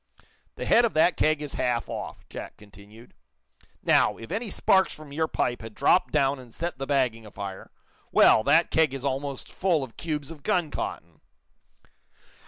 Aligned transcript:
"The 0.55 0.65
head 0.65 0.83
of 0.83 0.95
that 0.95 1.15
keg 1.15 1.43
is 1.43 1.53
half 1.53 1.87
off," 1.87 2.27
Jack 2.27 2.57
continued. 2.57 3.13
"Now, 3.83 4.17
if 4.17 4.31
any 4.31 4.49
sparks 4.49 4.91
from 4.91 5.13
your 5.13 5.27
pipe 5.27 5.61
had 5.61 5.75
dropped 5.75 6.11
down 6.11 6.39
and 6.39 6.51
set 6.51 6.79
the 6.79 6.87
bagging 6.87 7.23
afire 7.23 7.69
well, 8.11 8.43
that 8.45 8.71
keg 8.71 8.95
is 8.95 9.05
almost 9.05 9.53
full 9.53 9.83
of 9.83 9.97
cubes 9.97 10.31
of 10.31 10.41
gun 10.41 10.71
cotton!" 10.71 11.21